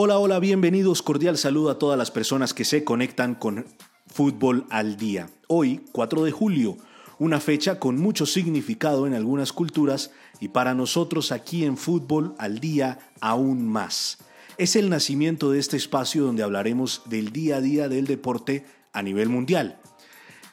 [0.00, 1.02] Hola, hola, bienvenidos.
[1.02, 3.66] Cordial saludo a todas las personas que se conectan con
[4.06, 5.28] Fútbol al Día.
[5.48, 6.76] Hoy, 4 de julio,
[7.18, 12.60] una fecha con mucho significado en algunas culturas y para nosotros aquí en Fútbol al
[12.60, 14.18] Día aún más.
[14.56, 19.02] Es el nacimiento de este espacio donde hablaremos del día a día del deporte a
[19.02, 19.80] nivel mundial.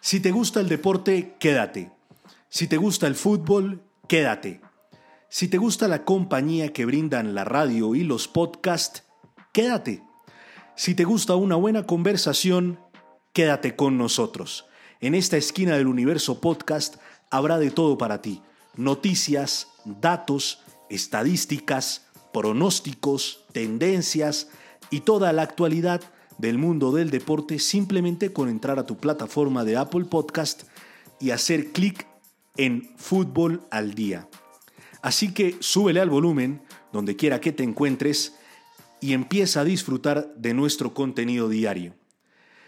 [0.00, 1.90] Si te gusta el deporte, quédate.
[2.48, 4.60] Si te gusta el fútbol, quédate.
[5.28, 9.02] Si te gusta la compañía que brindan la radio y los podcasts,
[9.52, 10.02] quédate.
[10.74, 12.80] Si te gusta una buena conversación,
[13.32, 14.66] quédate con nosotros.
[15.00, 16.96] En esta esquina del universo podcast
[17.30, 18.42] habrá de todo para ti.
[18.76, 24.48] Noticias, datos, estadísticas, pronósticos, tendencias
[24.90, 26.00] y toda la actualidad
[26.38, 30.62] del mundo del deporte simplemente con entrar a tu plataforma de Apple Podcast
[31.20, 32.06] y hacer clic
[32.56, 34.28] en Fútbol al Día.
[35.02, 38.36] Así que súbele al volumen donde quiera que te encuentres
[39.02, 41.94] y empieza a disfrutar de nuestro contenido diario.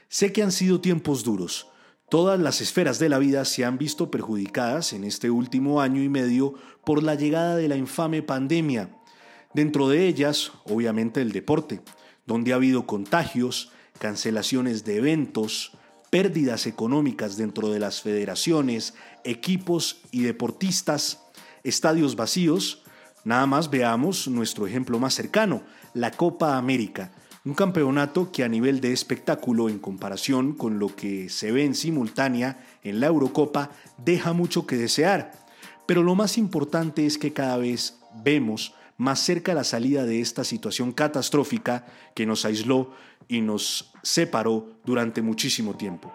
[0.09, 1.69] Sé que han sido tiempos duros.
[2.11, 6.09] Todas las esferas de la vida se han visto perjudicadas en este último año y
[6.09, 8.91] medio por la llegada de la infame pandemia.
[9.55, 11.81] Dentro de ellas, obviamente, el deporte,
[12.27, 15.73] donde ha habido contagios, cancelaciones de eventos,
[16.11, 21.21] pérdidas económicas dentro de las federaciones, equipos y deportistas,
[21.63, 22.84] estadios vacíos,
[23.25, 25.63] Nada más veamos nuestro ejemplo más cercano,
[25.95, 27.11] la Copa América,
[27.45, 31.75] un campeonato que a nivel de espectáculo en comparación con lo que se ve en
[31.75, 35.33] simultánea en la Eurocopa deja mucho que desear.
[35.87, 40.45] Pero lo más importante es que cada vez vemos más cerca la salida de esta
[40.45, 42.93] situación catastrófica que nos aisló
[43.27, 46.13] y nos separó durante muchísimo tiempo.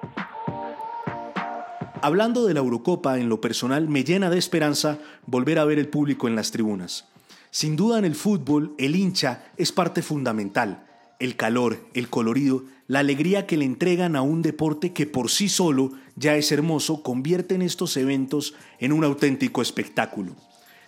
[2.01, 5.89] Hablando de la Eurocopa, en lo personal me llena de esperanza volver a ver el
[5.89, 7.09] público en las tribunas.
[7.51, 10.85] Sin duda en el fútbol, el hincha es parte fundamental.
[11.19, 15.49] El calor, el colorido, la alegría que le entregan a un deporte que por sí
[15.49, 20.35] solo ya es hermoso, convierten estos eventos en un auténtico espectáculo.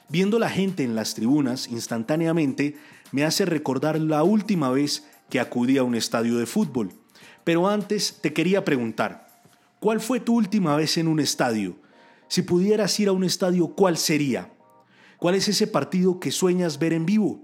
[0.07, 2.77] Viendo la gente en las tribunas instantáneamente
[3.11, 6.93] me hace recordar la última vez que acudí a un estadio de fútbol.
[7.43, 9.30] Pero antes te quería preguntar,
[9.81, 11.75] ¿Cuál fue tu última vez en un estadio?
[12.27, 14.53] Si pudieras ir a un estadio, ¿cuál sería?
[15.17, 17.43] ¿Cuál es ese partido que sueñas ver en vivo?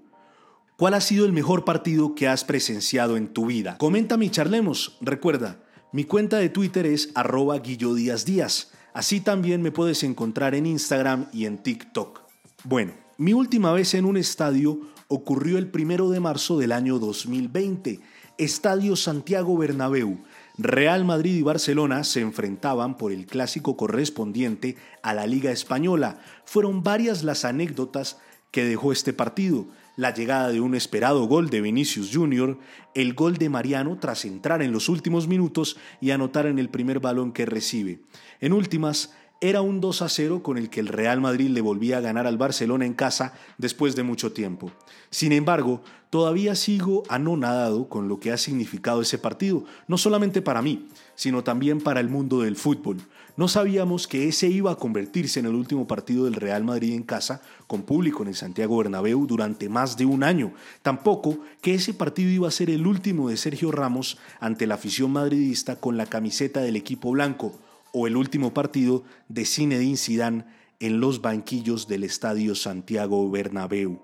[0.78, 3.80] ¿Cuál ha sido el mejor partido que has presenciado en tu vida?
[3.80, 5.00] Coméntame y charlemos.
[5.02, 8.72] Recuerda, mi cuenta de Twitter es arroba Díaz.
[8.94, 12.22] Así también me puedes encontrar en Instagram y en TikTok.
[12.66, 18.00] Bueno, mi última vez en un estadio ocurrió el primero de marzo del año 2020,
[18.38, 20.20] Estadio Santiago Bernabéu,
[20.60, 26.20] Real Madrid y Barcelona se enfrentaban por el clásico correspondiente a la Liga Española.
[26.46, 28.18] Fueron varias las anécdotas
[28.50, 29.68] que dejó este partido.
[29.98, 32.58] La llegada de un esperado gol de Vinicius Jr.,
[32.96, 37.00] el gol de Mariano tras entrar en los últimos minutos y anotar en el primer
[37.00, 38.02] balón que recibe.
[38.40, 41.98] En últimas, era un 2 a 0 con el que el Real Madrid le volvía
[41.98, 44.72] a ganar al Barcelona en casa después de mucho tiempo.
[45.12, 50.62] Sin embargo, todavía sigo anonadado con lo que ha significado ese partido, no solamente para
[50.62, 52.98] mí, sino también para el mundo del fútbol.
[53.36, 57.04] No sabíamos que ese iba a convertirse en el último partido del Real Madrid en
[57.04, 60.54] casa, con público en el Santiago Bernabéu durante más de un año.
[60.82, 65.12] Tampoco que ese partido iba a ser el último de Sergio Ramos ante la afición
[65.12, 67.54] madridista con la camiseta del equipo blanco
[67.98, 70.46] o el último partido de Zinedine Zidane
[70.80, 74.00] en los banquillos del Estadio Santiago Bernabéu.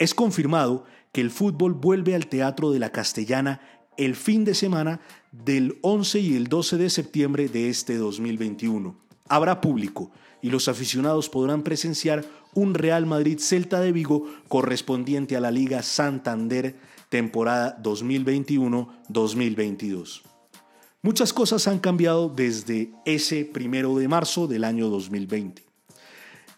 [0.00, 3.60] Es confirmado que el fútbol vuelve al Teatro de la Castellana
[3.96, 5.00] el fin de semana
[5.30, 8.96] del 11 y el 12 de septiembre de este 2021.
[9.28, 10.10] Habrá público
[10.42, 15.84] y los aficionados podrán presenciar un Real Madrid Celta de Vigo correspondiente a la Liga
[15.84, 16.74] Santander
[17.10, 20.22] temporada 2021-2022.
[21.00, 25.62] Muchas cosas han cambiado desde ese primero de marzo del año 2020.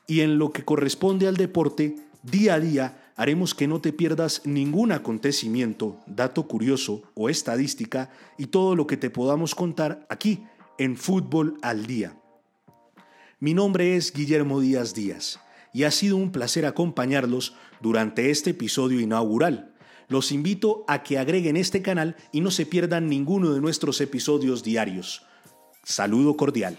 [0.06, 4.40] Y en lo que corresponde al deporte, día a día haremos que no te pierdas
[4.46, 8.08] ningún acontecimiento, dato curioso o estadística
[8.38, 10.42] y todo lo que te podamos contar aquí
[10.78, 12.16] en Fútbol al Día.
[13.40, 15.38] Mi nombre es Guillermo Díaz Díaz
[15.74, 19.74] y ha sido un placer acompañarlos durante este episodio inaugural
[20.10, 24.62] los invito a que agreguen este canal y no se pierdan ninguno de nuestros episodios
[24.62, 25.22] diarios.
[25.84, 26.76] Saludo cordial.